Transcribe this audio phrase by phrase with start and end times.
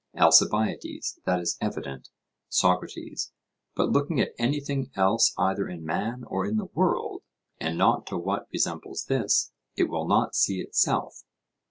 [0.15, 2.09] ALCIBIADES: That is evident.
[2.49, 3.31] SOCRATES:
[3.75, 7.21] But looking at anything else either in man or in the world,
[7.59, 11.21] and not to what resembles this, it will not see itself?